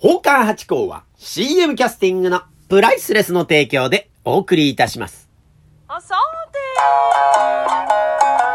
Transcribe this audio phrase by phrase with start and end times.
[0.00, 5.28] 宝冠八甲は CM キャスティングのプライスレスの提供でお送りいたします。
[5.88, 6.14] あさ
[6.52, 8.47] て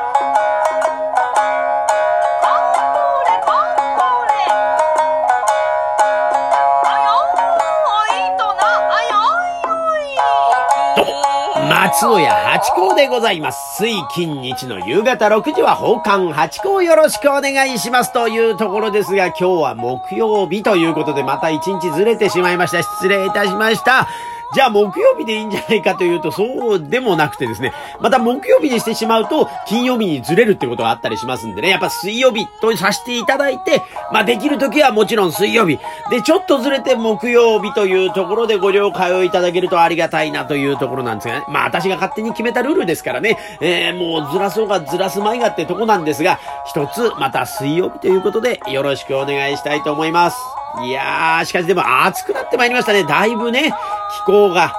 [11.94, 13.78] 松尾屋八甲でございます。
[13.78, 22.82] 水金日の夕方6時は奉還八甲よろしくお願いしますというところですが、今日は木曜日ということでまた一日ずれてしまいました。
[22.82, 24.08] 失礼いたしました。
[24.54, 33.82] じゃあ木曜日でいいんじゃないかというと、そうでもなくてですね、また木曜日にしてしまうと、金曜日にずれるってことがあったりしますんでね、やっぱ水曜日とさせていただいて、
[34.12, 35.80] まあできる時はもちろん水曜日。
[36.10, 41.46] で、ちょっとずれて木曜日というところでご了解をいただけるとありがたいなというところなんですがね。
[41.50, 50.38] まあ私が勝手に決めたルールですからね、えー、もうずらそうがずらすまいがってとこなんですが、一つまた水曜日ということでよろしくお願いしたいと思います。
[50.82, 53.04] いやー、しかしでも暑くなってまいりましたね。
[53.04, 53.72] だいぶね、
[54.18, 54.74] 気候が。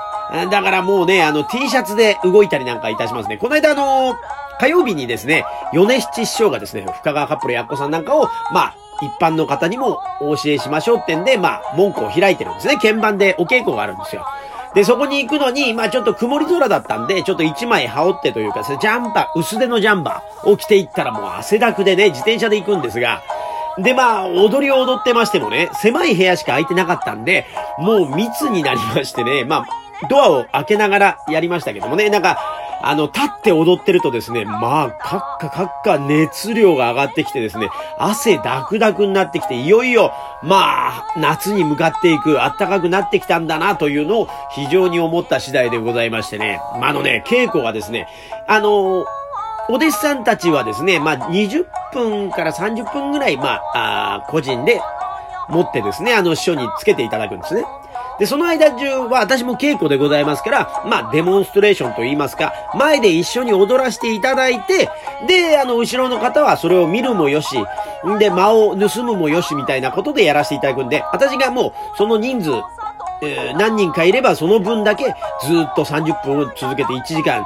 [0.51, 3.37] だからもうね、あの T シャツで動いたりなんかいたしますね。
[3.37, 4.17] この間あの
[4.59, 12.77] 火曜日にですね、米七師匠がですね、深川カップルやっこさんなんかを、まあ、一般の方にもお教えしましょうってんで、まあ、門戸を開いてるんですね。
[12.77, 14.25] 鍵盤でお稽古があるんですよ。
[14.75, 23.23] で、そこに行くのに、まあちょっと曇り空だったんで、ちょっと一枚羽織ってというか、ジャンパー、薄手のジャンバーを着て行ったらもう汗だくでね、自転車で行くんですが、
[23.79, 27.47] で、まあ、踊りを踊ってましてもね、狭い部屋しか空いてなかったんで、
[27.79, 29.67] もう密になりましてね、まあ、
[30.09, 32.39] ドアを開けながらやりましたけどもね、なんか、
[32.87, 48.07] あの、立って踊ってるとですね、まあ、カッカカッカ熱量が上がってきてですね、汗ダクダクになってきて、いよいよ、まあ、夏に向かっていく、暖かくなってきたんだなというのを非常に思った次第でございましてね、まあ、あのね、稽古はですね、
[48.47, 49.07] あの
[49.69, 54.81] お弟子さんたちはですね、まあ、20分から30分ぐらい、まあ、あ個人で
[55.49, 57.65] 持ってですね、あの、師匠につけていただくんですね。
[58.19, 64.89] で、その間中は私も稽古でございますから、まあ、デモンストレーションと言いますか、前で一緒に踊らせていただいて、
[65.27, 67.57] で、あの、後ろの方はそれを見るもよし、
[68.07, 72.51] んで、間を盗むもよしみたいなことでやらせていただくんで、私がもう、その人数、
[73.23, 77.45] えー何人かいればその分だけずっと30分を続けて1時間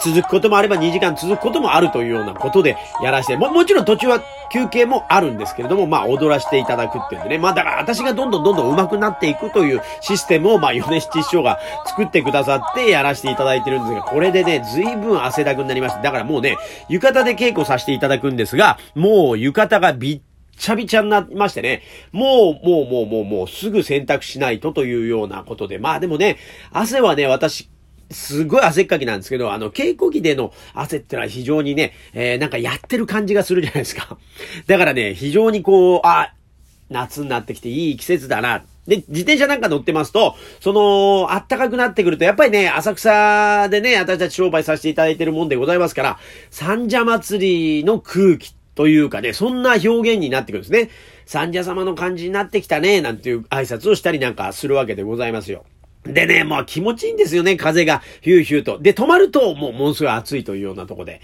[0.00, 4.22] 続くこともあれば2時間続くこともあるというようなことでやらして、も、もちろん途中は
[4.52, 7.38] 休憩もあるんですけれども、まあ踊らせていただくっていうんでね。
[7.38, 16.02] まあだから私がどんどんどんどん上手くなっていくというシステムを、まあ米七師匠が作ってくださってやらせていただいてるんですが、これでね、随分汗だくになりました。
[16.02, 16.56] だからもうね、
[16.88, 20.20] 浴衣で稽古させていただくんですが、もう浴衣がびっ
[20.58, 26.36] ちゃびちゃになりましてね、もう、もう、もう、もう、もう、すぐ洗濯しないとというようなことで、まあでもね、
[26.72, 27.70] 汗はね、私、
[28.10, 34.16] すごい汗っかきなんですけど、あの、稽古着での汗ってのは非常にね、えー、なんかやってる感じがするじゃないですか。
[34.66, 36.32] だからね、非常にこう、あ、
[36.88, 38.64] 夏になってきていい季節だな。
[38.86, 46.18] で、自転車なんか乗ってますと、その、暖かくなってくると、やっぱりね、浅草でね、私たち商売させていただいてるもんでございますから、
[46.50, 50.88] 三社祭りの空気というかね、そんな表現になってくるんですね。
[51.26, 55.66] 三社様の感じになってきたね、なんていう挨拶をしたりなんかするわけでございますよ。
[56.08, 58.78] でね、もう気持ちいいんですよね、風がヒューヒューと。
[58.78, 61.20] で、止まるともうものすごい暑いというようなとこで。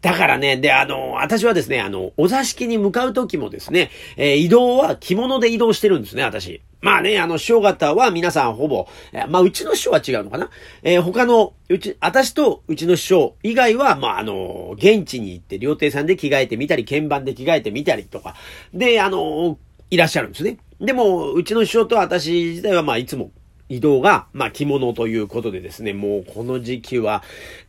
[0.00, 6.60] だからね、で、あの、私はですね、あの、お座敷に向かう時もですね、えー移動は着物で移動してるんですね、私。
[6.80, 10.48] まあね、あの、師匠方は皆さんほぼ、えーまあ、うちの師匠は違うのかな？
[10.82, 18.36] えー他の、うち、私とうちの師匠以外は、まあ、あの、現地に行って、料亭さんで着替えてみたり、鍵盤で着替えてみたりとか、
[18.72, 19.58] で、あの、
[19.90, 20.58] いらっしゃるんですね。
[20.80, 23.32] でも、うちの師匠と私自体は、まあ、いつも
[23.68, 27.22] 移動が、まあ、着物ということでですね、もうこの時期は、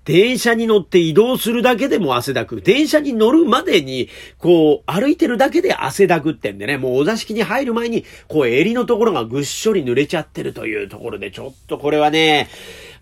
[0.06, 2.62] 電車に乗って移動するだけでも汗だく。
[2.62, 12.50] 電車に乗るまでに、こう、歩いてるだけで汗だくってんでね、もうお座敷に入る前に、こう、襟のところがぐっしょり濡れちゃってるというところで、ちょっとこれはね、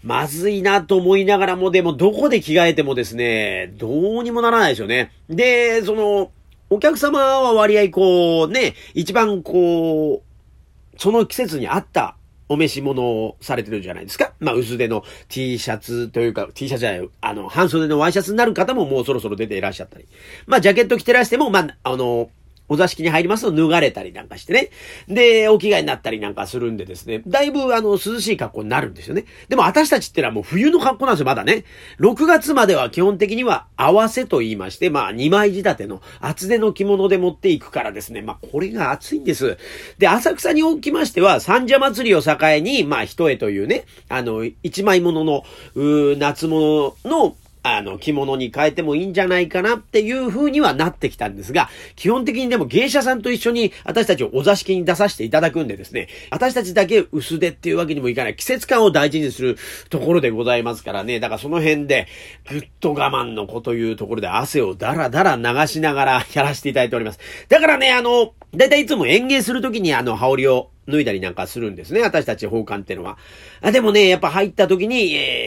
[0.03, 5.11] まずいなと思いながらも、でもどこで着替えてもですね、どうにもならないですよね。
[5.29, 6.31] で、その、
[6.69, 12.15] お客様は割合こう、ね、一番こう、その季節に合った
[12.49, 14.33] お召し物をされてるじゃないですか。
[14.39, 20.05] まあ、薄手の T シャツというか、T シャツじゃない、あの、半袖のワイシャツになる方ももうそろそろ出ていらっしゃったり。
[20.45, 22.29] まあ、ジャケット着てらしても、まあ、あの、
[22.69, 24.69] お座敷に入りますと脱がれたりなんかしてね。
[25.07, 27.21] で、お着替えになったりなんかするんでですね。
[27.27, 29.25] だいぶあの、涼しい格好になるんですよね。
[29.49, 31.63] でも私たちってのはもう冬の格好なんですよ、まだね。
[31.99, 38.21] 6月までは基本的には合わせと言いまして、まあ2枚仕立ての厚手の着物で持っていくからですね。
[38.21, 39.57] まあこれが暑いんです。
[39.97, 45.43] で、浅草におきましては、三社祭りを境に、まあ一重というね、あの、一枚物の、
[45.75, 59.57] うー夏物の、あの、着物に変えてもいいんじゃないかなっていう風にはなってきたんですが、基本的にでも芸者さんと一緒に私たちをお座敷に出させていただくんでですね、私たちだけ薄手っていうわけにもいかない季節感を大事にする
[59.89, 62.07] ところでございますからね、だからその辺で
[62.49, 67.19] ぐっと我慢の子というところで汗をだらだら流しながらやらせていただいております。
[67.49, 72.01] だからね、あの、だいたいいつも演芸するときにあの、羽織を脱いだりなんかするんですね。
[72.01, 73.17] 私たち奉還ってのは。
[73.61, 75.46] あでもね、やっぱ入った時に、え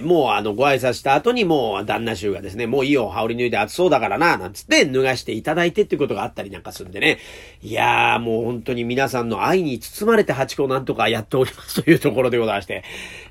[0.00, 7.18] もうあの、ご挨拶した後にもう旦那衆がですね、もういいよ、羽織り脱いで暑そうだからな、なんつって脱がしていただいてってことがあったりなんかするんでね。
[7.62, 12.84] いやー、もう本当に皆さんの愛に包まれてハチ公なんとかやっておりますというところでございまして。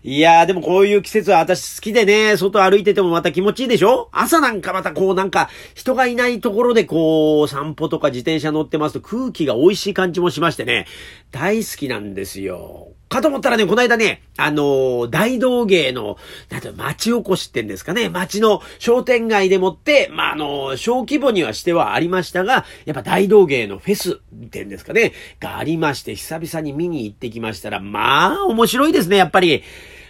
[0.07, 4.09] いやー、でもこういう季節は私好きでね、外歩いててもまた気持ちいいでしょ？
[4.11, 10.85] 朝なんかまたこうなんか、人がいないところでこう、散歩とか自転車乗ってますと空気が美味しい感じもしましてね。
[11.31, 12.89] 大好きなんですよ。
[13.09, 16.17] かと思ったらね、この間ね、あのー、大道芸の、
[16.51, 29.63] なんて町おこしってんですかね、町の商店街でもって、まあ、あのー、小規模にはしてはありましたが、やっぱ大道芸のフェスってんですかね、がありまして、久々に見に行ってきましたら、まあ、面白いですね、やっぱり。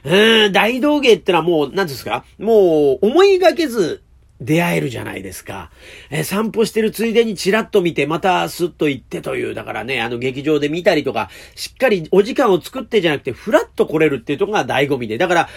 [0.06, 2.24] うん、大道芸ってのはもう、なんですか？
[2.38, 4.04] もう、思いがけず、
[4.40, 5.72] 出会えるじゃないですか。
[6.10, 15.18] えー、散歩してるついでにチラッと見て、またスッと行ってという、だからね、あの劇場で見たりとか、しっかりお時間を作ってじゃなくて、ふらっと来れるっていうとこが醍醐味で。
[15.18, 15.50] だから、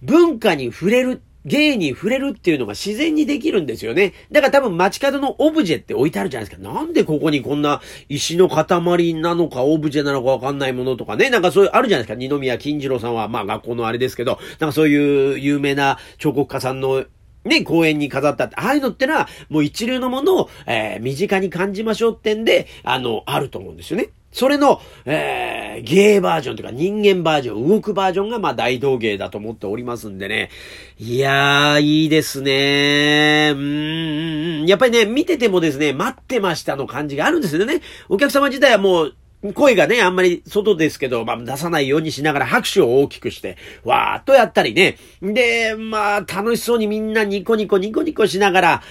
[0.00, 4.12] 文化に触れる、芸に触れるっていうのが自然にできるんですよね。
[4.30, 6.72] だから多分街角のオブジェって置いてあるじゃないですか。
[6.72, 11.30] なんでここにこんな石の塊なのかオブジェなのかわかんないものとかね。
[11.30, 12.14] なんかそういうあるじゃないですか。
[12.14, 17.04] 二宮金次郎さんはまあ学校のあれですけど、なんかそういう有名な彫刻家さんの
[17.44, 24.10] ね、公園に飾ったって、ああいうのってのは、もう一流のものを、えー、身近に感じましょうってんで、あの、あると思うんですよね。
[24.30, 30.50] それの、えー、芸バージョンというか人間バージョン、動くバージョンがまあ大道芸だと思っておりますんでね。
[30.98, 33.52] いやー、いいですね。
[33.54, 37.80] うん、やっぱりね、見ててもですね、待ってましたの感じがあるんですよね。
[38.08, 39.14] お客様自体はもう、
[39.54, 44.98] 声がね、あんまり外ですけど、まあ、出さないようにしながら拍手を大きくして、わーっとやったりね。
[45.20, 48.82] で、まあ、楽しそうにみんなニコニコニコニコしながら、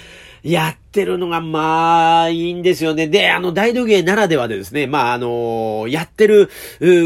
[0.44, 3.08] やってるのが、まあ、いいんですよね。
[3.08, 6.50] で、あの、大道芸ならではでですね、まあ、あのー、やってる、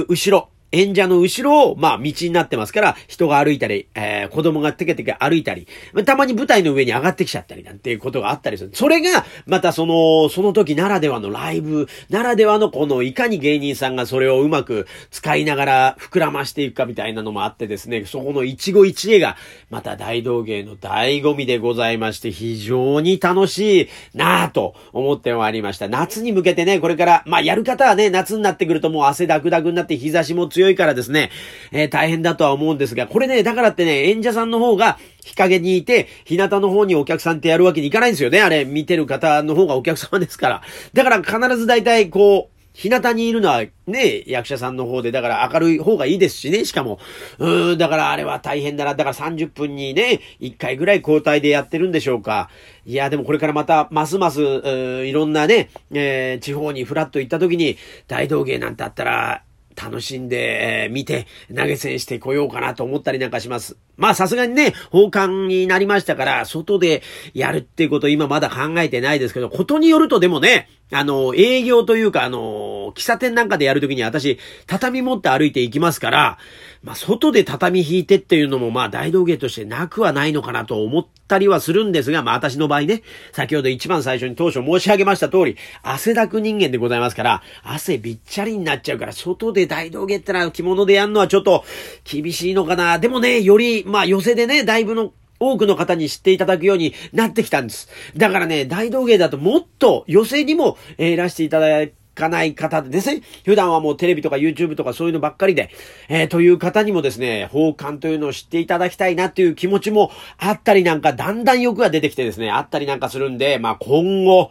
[0.08, 5.68] 後ろ、演者の後ろを、まあ、道になってますから、人が歩いたり、えー、子供がテケテケ歩いたり、
[6.06, 8.72] たまに舞台の上に上がってきちゃったりなんていうことがあったりする。
[8.74, 19.38] それが、またその、その時ならではのライブ、ならではのこの、いかに芸人さんがそれをうまく使いながら膨らましていくかみたいなのもあってですね、そこの一期一会が、
[19.69, 25.88] また大道芸の醍醐味でございまして、非常に楽しいなぁと思ってまいりました。
[25.88, 31.30] 夏に向けてね、これから、まあ、やる方はね、夏になってくるともう汗だくだくになって日差しも強い強いからですね、
[31.72, 38.42] えー、大変だとは思うんですが、これね、だからってね、演者さんの方が日陰にいて、日向の方にお客さんってやるわけにいかないんですよね。
[38.42, 40.62] あれ、見てる方の方がお客様ですから。
[40.94, 47.00] だから必ず大体こう、日向にいるのはね、役者さんの方で、だから明るい方がいいですしね、しかも。
[47.40, 48.96] うーん、だからあれは大変だな。
[48.96, 52.50] だから30分にね、1回ぐらい交代でやってるんでしょうか。
[52.86, 57.78] いや、でもこれからまた、ますます、いろんなね、えー、地方にフラッと行った時に、
[58.10, 59.44] 大道芸なんてあったら、
[59.75, 63.77] 楽しんで、え、見て、投げ銭してこようかなと思ったりなんかします。
[63.97, 67.03] まあさすがにね、奉還になりましたから、外で
[67.33, 74.38] やるってこと今まだ考えてないですけど、ことによるとでもね、あの、営業というか、あの、喫茶店なんかでやるときに私、
[74.68, 76.38] 畳持って歩いていきますから、
[76.83, 83.02] まあ、外で畳引いてっていうのも、まあ、大道芸としてなくはないのかなと思ったりはするんですが、まあ、私の場合ね、
[83.33, 91.66] 先ほど一番最初に当初申し上げました通り、汗だく人間でございますから、汗びっちゃりになっちゃうから、外で大道芸ってのは着物でやるのはちょっと
[92.04, 92.99] 厳しいのかな。
[92.99, 97.89] でもね、より、まあ、寄せでね、だいぶの多くの方に知っていただくようになってきたんです。
[98.18, 105.69] だからね、大道芸だともっと寄席にも、えー、いらしていただかない方でですね、普段はもうテレビとか YouTube とかそういうのばっかりで、
[106.07, 114.49] えー、という方にもですね、奉還というのを知っていただきたいなっていう気持ちもあったりなんか、だんだん欲が出てきてですね、あったりなんかするんで、まあ今後、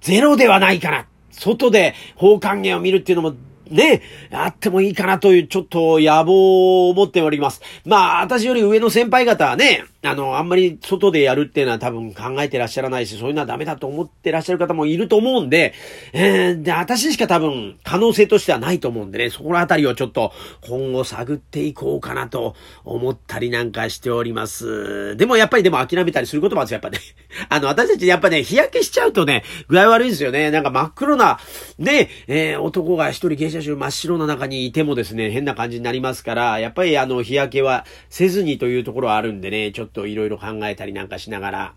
[0.00, 1.06] ゼロではないかな。
[1.30, 3.36] 外で奉還芸を見るっていうのも
[3.70, 7.60] ね、あってもいいかなという、ちょっと野望を持っております。
[7.84, 15.74] まあ、私より上の先輩方はね、あの、あんまり外でやるっていうのは多分考えてらっしゃらないし、そういうのはダメだと思ってらっしゃる方もいると思うんで、
[16.12, 20.32] えー、で、私しか多分可能性としてはないと思うんでね、そこのあたりをちょっと
[20.62, 25.16] 今後探っていこうかなと思ったりなんかしております。
[25.16, 26.98] でもやっぱりでも諦めたりすることもあるんですよ、やっぱね。
[27.48, 30.50] あの、私たちやっぱね、日焼けしちゃうとね、具合悪いんですよね。
[30.50, 31.38] なんか真っ黒な、
[31.78, 41.74] ね、えー、男が一人芸者中真っ白な中にいてもですね、変な感じになりますから、やっぱりあの、日焼けはせずにというところはあるんでね、ちょっとといろいろ考えたりなんかしながら。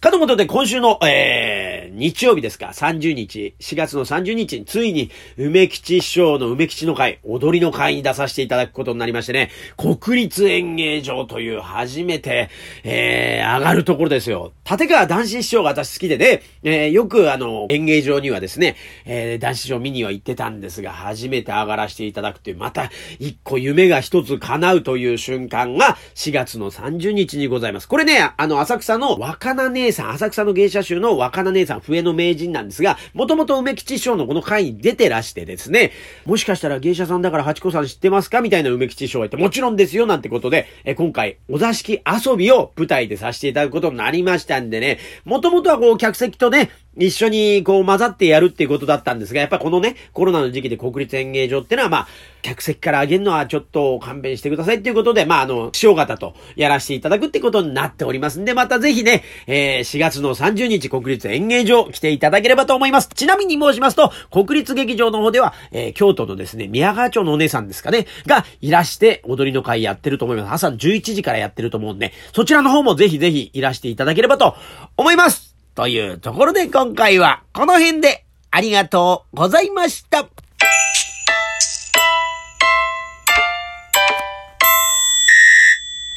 [0.00, 12.50] かとことで今週の、えー、日曜日ですか、30日、4月の30日についに、梅吉師匠の梅吉の会、踊りの会に出させていただくことになりましてね、国立演芸場という初めて、
[12.84, 14.52] えー、上がるところですよ。
[14.68, 27.88] 立川男子師匠が私好きでね、えー、よくあの、演芸場にはですね、えー、男子師匠見には行ってたんですが、初めて上がらせていただくという、また一個夢が一つ叶うという瞬間が4月の30日にございます。
[27.88, 35.92] これね、あの、浅草の若菜姉さん、浅草の芸者集の若菜姉さん、笛の名人なんですが、もともと梅吉師匠のこの会に出てらしてですね、
[36.26, 38.40] もしかしたら芸者さんだから八子さん知ってますか？
[38.40, 52.08] みたいな梅吉師匠がいて、もちろんですよ、なんてことで、え今回、お座敷遊びを舞台でさせていただくことになりましたんでね、もともとはこう、客席とね、一緒にこう混ざってやるっていうことだったんですが、やっぱこのね、コロナの時期で国立演芸場ってのはまあ、
[52.42, 63.08] 客席から上げるのはちょっと勘弁してくださいっていうことで、まああの、師匠方とやらせていただくってことになっておりますんで、またぜひね、えー、4月の30日国立演芸場来ていただければと思います。
[63.08, 70.52] ちなみに申しますと、国立劇場の方では、えー、京都のですね、宮川町のお姉さんですかね、がいらして踊りの会やってると思います。
[70.52, 74.54] 朝11時からやってると思うんで、そちらの方もぜひぜひいらしていただければと
[74.96, 80.28] 思いますというところで今回はこの辺でありがとうございました。